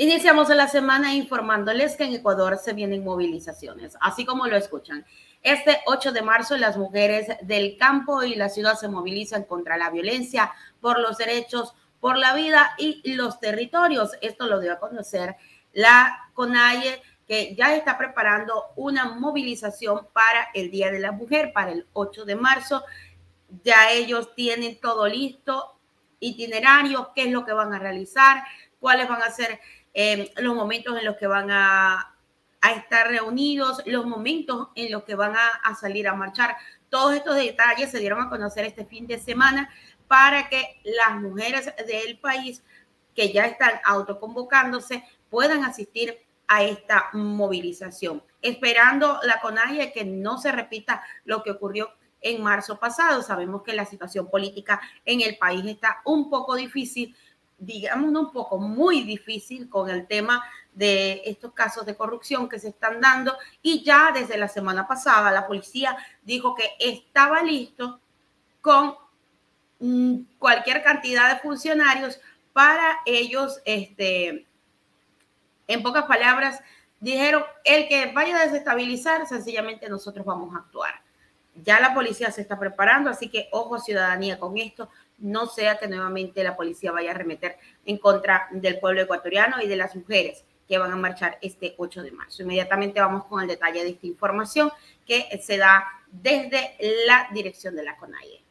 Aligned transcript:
Iniciamos 0.00 0.48
la 0.48 0.66
semana 0.66 1.12
informándoles 1.12 1.94
que 1.94 2.04
en 2.04 2.14
Ecuador 2.14 2.56
se 2.56 2.72
vienen 2.72 3.04
movilizaciones, 3.04 3.98
así 4.00 4.24
como 4.24 4.46
lo 4.46 4.56
escuchan. 4.56 5.04
Este 5.42 5.82
8 5.84 6.12
de 6.12 6.22
marzo 6.22 6.56
las 6.56 6.78
mujeres 6.78 7.28
del 7.42 7.76
campo 7.76 8.22
y 8.22 8.34
la 8.34 8.48
ciudad 8.48 8.76
se 8.76 8.88
movilizan 8.88 9.44
contra 9.44 9.76
la 9.76 9.90
violencia 9.90 10.52
por 10.80 10.98
los 11.00 11.18
derechos, 11.18 11.74
por 12.00 12.16
la 12.16 12.32
vida 12.32 12.74
y 12.78 13.12
los 13.12 13.40
territorios. 13.40 14.12
Esto 14.22 14.46
lo 14.46 14.58
dio 14.58 14.72
a 14.72 14.78
conocer 14.78 15.36
la 15.74 16.30
CONAIE, 16.32 17.02
que 17.28 17.54
ya 17.54 17.74
está 17.76 17.98
preparando 17.98 18.72
una 18.76 19.16
movilización 19.16 20.06
para 20.14 20.48
el 20.54 20.70
Día 20.70 20.90
de 20.90 21.00
la 21.00 21.12
Mujer, 21.12 21.52
para 21.52 21.72
el 21.72 21.86
8 21.92 22.24
de 22.24 22.36
marzo. 22.36 22.84
Ya 23.64 23.90
ellos 23.90 24.34
tienen 24.34 24.80
todo 24.80 25.06
listo, 25.06 25.78
itinerarios, 26.20 27.08
qué 27.14 27.24
es 27.24 27.30
lo 27.30 27.44
que 27.44 27.52
van 27.52 27.74
a 27.74 27.78
realizar, 27.78 28.42
cuáles 28.78 29.06
van 29.06 29.22
a 29.22 29.30
ser 29.30 29.60
los 29.94 30.54
momentos 30.54 30.98
en 30.98 31.04
los 31.04 31.16
que 31.16 31.26
van 31.26 31.50
a, 31.50 32.16
estar 32.76 33.08
reunidos, 33.08 33.82
los 33.86 34.04
momentos 34.04 34.68
en 34.74 34.92
los 34.92 35.04
que 35.04 35.14
van 35.14 35.34
a, 35.34 35.74
salir 35.74 36.08
a 36.08 36.14
marchar. 36.14 36.56
Todos 36.88 37.14
estos 37.14 37.36
detalles 37.36 37.90
se 37.90 37.98
dieron 37.98 38.20
a 38.20 38.28
conocer 38.28 38.64
este 38.64 38.84
fin 38.84 39.06
de 39.06 39.18
semana 39.18 39.70
para 40.08 40.48
que 40.48 40.80
las 40.84 41.20
mujeres 41.20 41.72
del 41.86 42.18
país 42.18 42.62
que 43.14 43.32
ya 43.32 43.46
están 43.46 43.80
autoconvocándose 43.84 45.04
puedan 45.30 45.64
asistir 45.64 46.18
a 46.48 46.64
esta 46.64 47.10
movilización, 47.12 48.22
esperando 48.42 49.20
la 49.22 49.40
CONAIE 49.40 49.92
que 49.92 50.04
no 50.04 50.38
se 50.38 50.50
repita 50.50 51.02
lo 51.24 51.42
que 51.42 51.52
ocurrió 51.52 51.90
en 52.20 52.42
marzo 52.42 52.78
pasado. 52.78 53.22
Sabemos 53.22 53.62
que 53.62 53.72
la 53.72 53.84
situación 53.84 54.28
política 54.28 54.80
en 55.04 55.20
el 55.20 55.38
país 55.38 55.64
está 55.64 56.02
un 56.04 56.28
poco 56.28 56.56
difícil, 56.56 57.16
digamos, 57.60 58.08
un 58.18 58.32
poco 58.32 58.58
muy 58.58 59.02
difícil 59.02 59.68
con 59.68 59.90
el 59.90 60.06
tema 60.06 60.42
de 60.72 61.22
estos 61.26 61.52
casos 61.52 61.84
de 61.84 61.94
corrupción 61.94 62.48
que 62.48 62.58
se 62.58 62.68
están 62.68 63.00
dando 63.00 63.36
y 63.60 63.84
ya 63.84 64.12
desde 64.12 64.38
la 64.38 64.48
semana 64.48 64.88
pasada 64.88 65.30
la 65.30 65.46
policía 65.46 65.96
dijo 66.22 66.54
que 66.54 66.70
estaba 66.78 67.42
listo 67.42 68.00
con 68.60 68.94
mm, 69.78 70.22
cualquier 70.38 70.82
cantidad 70.82 71.34
de 71.34 71.40
funcionarios 71.40 72.18
para 72.52 73.00
ellos, 73.04 73.60
este, 73.64 74.46
en 75.66 75.82
pocas 75.82 76.04
palabras, 76.04 76.60
dijeron, 76.98 77.44
el 77.64 77.88
que 77.88 78.12
vaya 78.12 78.36
a 78.36 78.46
desestabilizar, 78.46 79.26
sencillamente 79.26 79.88
nosotros 79.88 80.24
vamos 80.26 80.54
a 80.54 80.58
actuar. 80.58 81.02
Ya 81.62 81.80
la 81.80 81.94
policía 81.94 82.30
se 82.30 82.40
está 82.40 82.58
preparando, 82.58 83.10
así 83.10 83.28
que 83.28 83.48
ojo 83.52 83.78
ciudadanía 83.78 84.38
con 84.38 84.56
esto 84.58 84.88
no 85.18 85.46
sea 85.46 85.78
que 85.78 85.86
nuevamente 85.86 86.42
la 86.42 86.56
policía 86.56 86.92
vaya 86.92 87.10
a 87.10 87.14
remeter 87.14 87.58
en 87.84 87.98
contra 87.98 88.48
del 88.50 88.78
pueblo 88.78 89.02
ecuatoriano 89.02 89.60
y 89.60 89.68
de 89.68 89.76
las 89.76 89.94
mujeres 89.94 90.44
que 90.66 90.78
van 90.78 90.92
a 90.92 90.96
marchar 90.96 91.38
este 91.42 91.74
8 91.78 92.02
de 92.02 92.12
marzo. 92.12 92.42
Inmediatamente 92.42 93.00
vamos 93.00 93.24
con 93.24 93.42
el 93.42 93.48
detalle 93.48 93.82
de 93.82 93.90
esta 93.90 94.06
información 94.06 94.70
que 95.06 95.28
se 95.42 95.58
da 95.58 95.84
desde 96.10 96.76
la 97.06 97.28
dirección 97.32 97.74
de 97.74 97.82
la 97.82 97.96
CONAIE. 97.96 98.44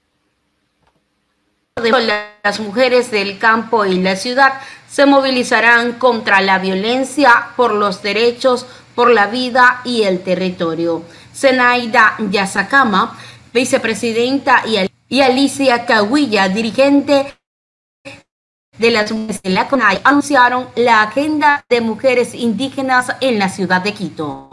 Las 2.43 2.59
mujeres 2.59 3.09
del 3.09 3.39
campo 3.39 3.85
y 3.85 3.99
la 4.01 4.17
ciudad 4.17 4.59
se 4.89 5.05
movilizarán 5.05 5.93
contra 5.93 6.41
la 6.41 6.59
violencia 6.59 7.51
por 7.55 7.73
los 7.73 8.01
derechos, 8.01 8.65
por 8.95 9.11
la 9.11 9.27
vida 9.27 9.79
y 9.85 10.03
el 10.03 10.21
territorio. 10.21 11.03
Zenaida 11.33 12.15
Yazacama, 12.29 13.17
vicepresidenta 13.53 14.63
y 15.09 15.21
Alicia 15.21 15.85
Cahuilla, 15.85 16.49
dirigente 16.49 17.33
de 18.77 18.91
las 18.91 19.13
la 19.43 19.67
CONAI, 19.67 19.99
anunciaron 20.03 20.67
la 20.75 21.03
agenda 21.03 21.63
de 21.69 21.81
mujeres 21.81 22.33
indígenas 22.33 23.11
en 23.19 23.37
la 23.37 23.49
ciudad 23.49 23.81
de 23.81 23.93
Quito. 23.93 24.49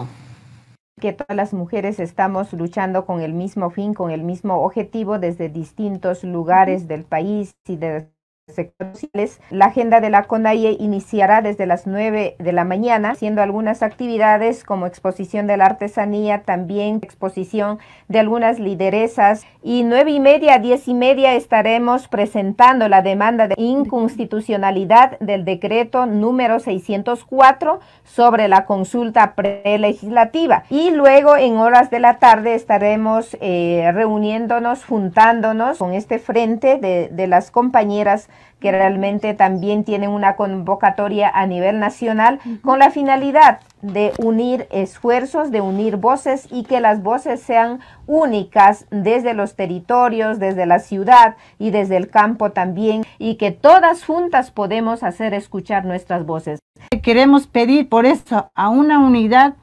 Que 1.00 1.12
todas 1.12 1.36
las 1.36 1.52
mujeres 1.52 2.00
estamos 2.00 2.52
luchando 2.52 3.06
con 3.06 3.20
el 3.20 3.34
mismo 3.34 3.70
fin, 3.70 3.94
con 3.94 4.10
el 4.10 4.22
mismo 4.22 4.62
objetivo 4.64 5.18
desde 5.18 5.48
distintos 5.48 6.24
lugares 6.24 6.88
del 6.88 7.04
país 7.04 7.54
y 7.68 7.76
de 7.76 8.08
sectores 8.56 9.40
La 9.50 9.66
agenda 9.66 10.00
de 10.00 10.08
la 10.08 10.22
CONAIE 10.22 10.76
iniciará 10.78 11.42
desde 11.42 11.66
las 11.66 11.86
9 11.86 12.36
de 12.38 12.52
la 12.52 12.64
mañana, 12.64 13.10
haciendo 13.10 13.42
algunas 13.42 13.82
actividades 13.82 14.62
como 14.62 14.86
exposición 14.86 15.48
de 15.48 15.56
la 15.56 15.66
artesanía, 15.66 16.42
también 16.42 17.00
exposición 17.02 17.78
de 18.06 18.20
algunas 18.20 18.60
lideresas. 18.60 19.44
Y 19.64 19.82
nueve 19.82 20.12
y 20.12 20.20
media, 20.20 20.60
diez 20.60 20.86
y 20.86 20.94
media 20.94 21.34
estaremos 21.34 22.06
presentando 22.06 22.88
la 22.88 23.02
demanda 23.02 23.48
de 23.48 23.56
inconstitucionalidad 23.58 25.18
del 25.18 25.44
decreto 25.44 26.06
número 26.06 26.60
604 26.60 27.80
sobre 28.04 28.46
la 28.46 28.64
consulta 28.64 29.34
prelegislativa. 29.34 30.62
Y 30.70 30.90
luego 30.90 31.36
en 31.36 31.56
horas 31.56 31.90
de 31.90 31.98
la 31.98 32.18
tarde 32.18 32.54
estaremos 32.54 33.36
eh, 33.40 33.90
reuniéndonos, 33.92 34.84
juntándonos 34.84 35.78
con 35.78 35.94
este 35.94 36.20
frente 36.20 36.78
de, 36.78 37.08
de 37.10 37.26
las 37.26 37.50
compañeras 37.50 38.28
que 38.60 38.72
realmente 38.72 39.34
también 39.34 39.84
tienen 39.84 40.10
una 40.10 40.36
convocatoria 40.36 41.28
a 41.28 41.46
nivel 41.46 41.78
nacional 41.78 42.40
con 42.62 42.78
la 42.78 42.90
finalidad 42.90 43.60
de 43.82 44.12
unir 44.18 44.66
esfuerzos, 44.70 45.50
de 45.50 45.60
unir 45.60 45.96
voces 45.96 46.48
y 46.50 46.64
que 46.64 46.80
las 46.80 47.02
voces 47.02 47.42
sean 47.42 47.80
únicas 48.06 48.86
desde 48.90 49.34
los 49.34 49.56
territorios, 49.56 50.38
desde 50.38 50.66
la 50.66 50.78
ciudad 50.78 51.36
y 51.58 51.70
desde 51.70 51.96
el 51.96 52.08
campo 52.08 52.52
también 52.52 53.04
y 53.18 53.36
que 53.36 53.50
todas 53.50 54.04
juntas 54.04 54.50
podemos 54.50 55.02
hacer 55.02 55.34
escuchar 55.34 55.84
nuestras 55.84 56.24
voces. 56.24 56.58
Queremos 57.02 57.46
pedir 57.46 57.88
por 57.88 58.06
eso 58.06 58.50
a 58.54 58.68
una 58.68 58.98
unidad, 58.98 59.54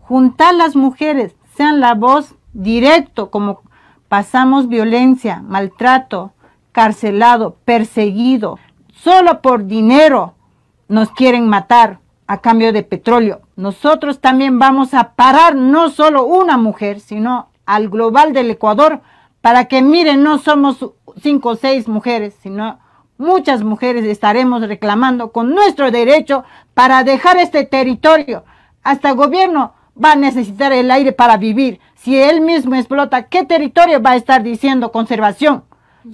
juntar 0.00 0.54
las 0.54 0.76
mujeres, 0.76 1.34
sean 1.56 1.80
la 1.80 1.94
voz 1.94 2.34
directo 2.52 3.30
como 3.30 3.62
pasamos 4.08 4.68
violencia, 4.68 5.42
maltrato, 5.42 6.32
carcelado, 6.72 7.56
perseguido, 7.64 8.58
solo 8.92 9.40
por 9.42 9.66
dinero 9.66 10.34
nos 10.88 11.10
quieren 11.10 11.48
matar 11.48 12.00
a 12.26 12.40
cambio 12.40 12.72
de 12.72 12.82
petróleo. 12.82 13.42
Nosotros 13.56 14.20
también 14.20 14.58
vamos 14.58 14.94
a 14.94 15.12
parar 15.12 15.54
no 15.54 15.90
solo 15.90 16.24
una 16.24 16.56
mujer, 16.56 17.00
sino 17.00 17.48
al 17.66 17.88
global 17.88 18.32
del 18.32 18.50
Ecuador, 18.50 19.00
para 19.40 19.66
que 19.66 19.82
miren, 19.82 20.22
no 20.22 20.38
somos 20.38 20.90
cinco 21.20 21.50
o 21.50 21.56
seis 21.56 21.88
mujeres, 21.88 22.34
sino 22.42 22.78
muchas 23.18 23.62
mujeres 23.62 24.04
estaremos 24.04 24.66
reclamando 24.66 25.32
con 25.32 25.54
nuestro 25.54 25.90
derecho 25.90 26.44
para 26.74 27.04
dejar 27.04 27.36
este 27.36 27.64
territorio. 27.64 28.44
Hasta 28.82 29.10
el 29.10 29.16
gobierno 29.16 29.74
va 30.02 30.12
a 30.12 30.16
necesitar 30.16 30.72
el 30.72 30.90
aire 30.90 31.12
para 31.12 31.36
vivir. 31.36 31.80
Si 31.94 32.18
él 32.18 32.40
mismo 32.40 32.74
explota, 32.74 33.24
¿qué 33.24 33.44
territorio 33.44 34.02
va 34.02 34.10
a 34.10 34.16
estar 34.16 34.42
diciendo 34.42 34.92
conservación? 34.92 35.64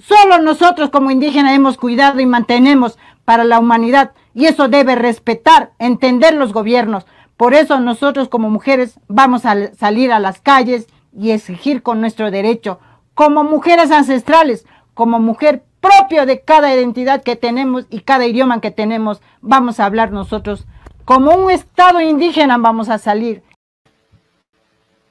Solo 0.01 0.37
nosotros 0.37 0.89
como 0.89 1.09
indígenas 1.09 1.55
hemos 1.55 1.77
cuidado 1.77 2.19
y 2.19 2.25
mantenemos 2.25 2.99
para 3.25 3.43
la 3.43 3.59
humanidad 3.59 4.11
y 4.35 4.45
eso 4.45 4.67
debe 4.67 4.95
respetar, 4.95 5.71
entender 5.79 6.35
los 6.35 6.53
gobiernos. 6.53 7.05
Por 7.37 7.53
eso 7.53 7.79
nosotros 7.79 8.29
como 8.29 8.49
mujeres 8.49 8.99
vamos 9.07 9.45
a 9.45 9.73
salir 9.73 10.11
a 10.11 10.19
las 10.19 10.41
calles 10.41 10.87
y 11.17 11.31
exigir 11.31 11.81
con 11.81 12.01
nuestro 12.01 12.29
derecho, 12.29 12.79
como 13.15 13.43
mujeres 13.43 13.91
ancestrales, 13.91 14.65
como 14.93 15.19
mujer 15.19 15.63
propio 15.81 16.25
de 16.25 16.41
cada 16.41 16.73
identidad 16.73 17.23
que 17.23 17.35
tenemos 17.35 17.85
y 17.89 18.01
cada 18.01 18.27
idioma 18.27 18.61
que 18.61 18.71
tenemos, 18.71 19.21
vamos 19.41 19.79
a 19.79 19.85
hablar 19.85 20.11
nosotros. 20.11 20.65
Como 21.05 21.33
un 21.35 21.49
Estado 21.49 22.01
indígena 22.01 22.57
vamos 22.57 22.89
a 22.89 22.99
salir 22.99 23.41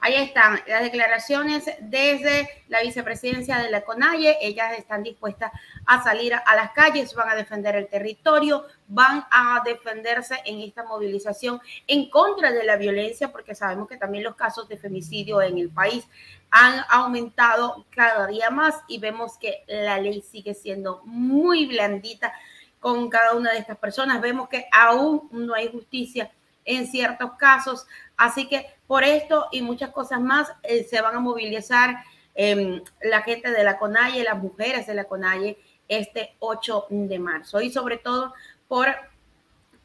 Ahí 0.01 0.15
están 0.15 0.61
las 0.65 0.81
declaraciones 0.81 1.65
desde 1.81 2.63
la 2.69 2.81
vicepresidencia 2.81 3.57
de 3.57 3.69
la 3.69 3.81
CONAIE. 3.81 4.37
Ellas 4.41 4.77
están 4.77 5.03
dispuestas 5.03 5.51
a 5.85 6.01
salir 6.01 6.33
a 6.33 6.55
las 6.55 6.71
calles, 6.71 7.13
van 7.13 7.29
a 7.29 7.35
defender 7.35 7.75
el 7.75 7.87
territorio, 7.87 8.65
van 8.87 9.25
a 9.29 9.61
defenderse 9.65 10.35
en 10.45 10.61
esta 10.61 10.83
movilización 10.85 11.59
en 11.85 12.09
contra 12.09 12.51
de 12.51 12.63
la 12.63 12.77
violencia, 12.77 13.29
porque 13.29 13.55
sabemos 13.55 13.89
que 13.89 13.97
también 13.97 14.23
los 14.23 14.35
casos 14.35 14.69
de 14.69 14.77
femicidio 14.77 15.41
en 15.41 15.57
el 15.57 15.69
país 15.69 16.07
han 16.49 16.81
aumentado 16.89 17.85
cada 17.89 18.25
día 18.27 18.49
más 18.49 18.75
y 18.87 18.99
vemos 18.99 19.37
que 19.37 19.65
la 19.67 19.99
ley 19.99 20.21
sigue 20.21 20.53
siendo 20.53 21.01
muy 21.03 21.65
blandita 21.65 22.33
con 22.79 23.09
cada 23.09 23.35
una 23.35 23.51
de 23.51 23.59
estas 23.59 23.77
personas. 23.77 24.21
Vemos 24.21 24.47
que 24.47 24.65
aún 24.71 25.27
no 25.31 25.53
hay 25.53 25.69
justicia 25.69 26.31
en 26.69 26.85
ciertos 26.85 27.31
casos. 27.33 27.87
Así 28.15 28.47
que 28.47 28.67
por 28.85 29.03
esto 29.03 29.47
y 29.51 29.61
muchas 29.61 29.89
cosas 29.89 30.21
más 30.21 30.51
eh, 30.63 30.83
se 30.83 31.01
van 31.01 31.15
a 31.15 31.19
movilizar 31.19 32.03
em, 32.35 32.81
la 33.01 33.21
gente 33.23 33.51
de 33.51 33.63
la 33.63 33.79
CONAIE, 33.79 34.23
las 34.23 34.37
mujeres 34.37 34.85
de 34.85 34.93
la 34.93 35.05
CONAIE 35.05 35.57
este 35.87 36.35
8 36.37 36.85
de 36.89 37.17
marzo 37.17 37.59
y 37.59 37.71
sobre 37.71 37.97
todo 37.97 38.33
por 38.67 38.87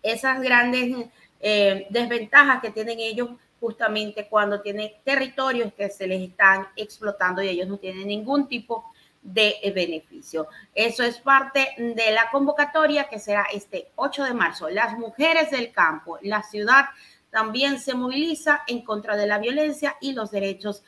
esas 0.03 0.43
grandes 0.43 1.07
eh, 1.41 1.87
desventajas 1.89 2.61
que 2.61 2.71
tienen 2.71 3.01
ellos 3.01 3.31
justamente 3.59 4.29
cuando 4.29 4.61
tienen 4.61 4.93
territorios 5.05 5.73
que 5.73 5.89
se 5.89 6.07
les 6.07 6.21
están 6.21 6.69
explotando 6.77 7.43
y 7.43 7.49
ellos 7.49 7.67
no 7.67 7.79
tienen 7.79 8.07
ningún 8.07 8.47
tipo 8.47 8.93
de 9.25 9.57
beneficio. 9.75 10.47
Eso 10.75 11.03
es 11.03 11.19
parte 11.19 11.75
de 11.79 12.13
la 12.13 12.31
convocatoria 12.31 13.09
que 13.09 13.19
será 13.19 13.47
este 13.53 13.91
8 13.97 14.25
de 14.25 14.35
marzo. 14.35 14.69
Las 14.69 14.97
mujeres 14.99 15.51
del 15.51 15.73
campo, 15.73 16.19
la 16.23 16.43
ciudad 16.43 16.85
también 17.31 17.81
se 17.81 17.95
moviliza 17.95 18.63
en 18.69 18.83
contra 18.83 19.17
de 19.17 19.27
la 19.27 19.39
violencia 19.39 19.97
y 20.01 20.13
los 20.13 20.31
derechos 20.31 20.85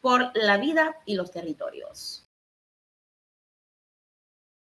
por 0.00 0.30
la 0.34 0.58
vida 0.58 0.96
y 1.06 1.16
los 1.16 1.32
territorios. 1.32 2.27